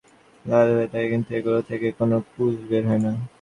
[0.45, 3.11] লাল হয়ে থাকে কিন্তু এগুলো থেকে কোনো পুঁজ বের হয় না।